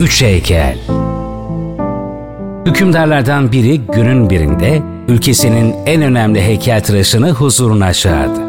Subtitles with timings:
[0.00, 0.78] Üç heykel.
[2.66, 8.40] Hükümdarlardan biri günün birinde ülkesinin en önemli heykeltıraşını huzuruna çağırdı.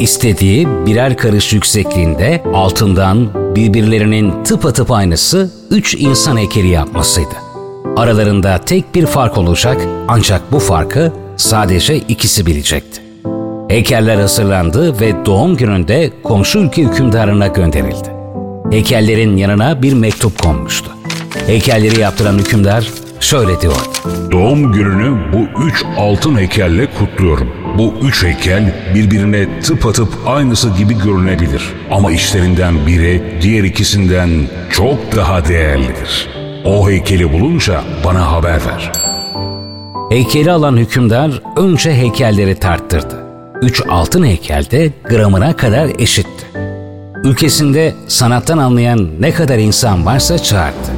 [0.00, 7.34] İstediği birer karış yüksekliğinde altından birbirlerinin tıpatıp aynısı üç insan heykeli yapmasıydı.
[7.96, 9.76] Aralarında tek bir fark olacak
[10.08, 13.00] ancak bu farkı sadece ikisi bilecekti.
[13.68, 18.23] Heykeller hazırlandı ve doğum gününde komşu ülke hükümdarına gönderildi.
[18.74, 20.90] Heykellerin yanına bir mektup konmuştu.
[21.46, 22.88] Heykelleri yaptıran hükümdar
[23.20, 23.76] şöyle diyor.
[24.32, 27.48] Doğum gününü bu üç altın heykelle kutluyorum.
[27.78, 31.62] Bu üç heykel birbirine tıpatıp aynısı gibi görünebilir.
[31.90, 34.30] Ama işlerinden biri diğer ikisinden
[34.70, 36.28] çok daha değerlidir.
[36.64, 38.92] O heykeli bulunca bana haber ver.
[40.10, 43.24] Heykeli alan hükümdar önce heykelleri tarttırdı.
[43.62, 46.63] Üç altın heykel de gramına kadar eşitti.
[47.24, 50.90] Ülkesinde sanattan anlayan ne kadar insan varsa çağırdı.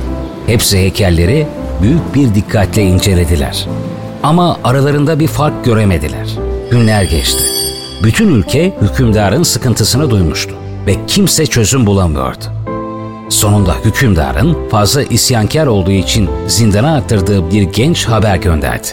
[0.47, 1.47] Hepsi heykelleri
[1.83, 3.67] büyük bir dikkatle incelediler.
[4.23, 6.29] Ama aralarında bir fark göremediler.
[6.71, 7.43] Günler geçti.
[8.03, 10.55] Bütün ülke hükümdarın sıkıntısını duymuştu
[10.87, 12.45] ve kimse çözüm bulamıyordu.
[13.29, 18.89] Sonunda hükümdarın fazla isyankar olduğu için zindana attırdığı bir genç haber gönderdi.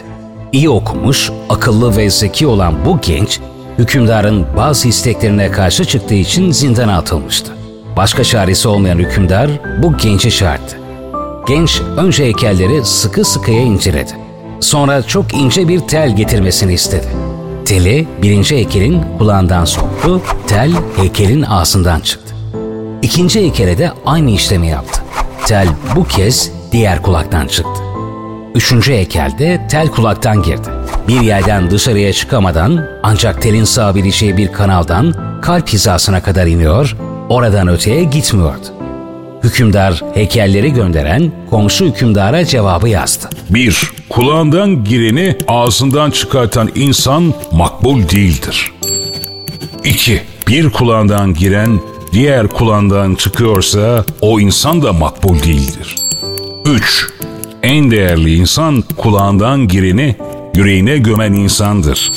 [0.52, 3.40] İyi okumuş, akıllı ve zeki olan bu genç,
[3.78, 7.52] hükümdarın bazı isteklerine karşı çıktığı için zindana atılmıştı.
[7.98, 9.50] Başka çaresi olmayan hükümdar
[9.84, 10.84] bu genci çağırdı.
[11.48, 14.12] Genç önce heykelleri sıkı sıkıya inceledi.
[14.60, 17.08] Sonra çok ince bir tel getirmesini istedi.
[17.66, 22.36] Teli birinci heykelin kulağından soktu, tel heykelin ağzından çıktı.
[23.02, 25.02] İkinci heykele de aynı işlemi yaptı.
[25.46, 27.82] Tel bu kez diğer kulaktan çıktı.
[28.56, 30.70] Üçüncü heykelde tel kulaktan girdi.
[31.08, 36.96] Bir yerden dışarıya çıkamadan ancak telin sığabileceği bir kanaldan kalp hizasına kadar iniyor,
[37.30, 38.68] oradan öteye gitmiyordu.
[39.44, 43.30] Hükümdar heykelleri gönderen komşu hükümdara cevabı yazdı.
[43.50, 43.91] 1.
[44.09, 48.72] Kulağından gireni ağzından çıkartan insan makbul değildir.
[49.84, 50.22] 2.
[50.47, 51.80] Bir kulağından giren
[52.12, 55.96] diğer kulağından çıkıyorsa o insan da makbul değildir.
[56.66, 57.08] 3.
[57.64, 60.16] En değerli insan kulağından gireni
[60.56, 62.12] yüreğine gömen insandır.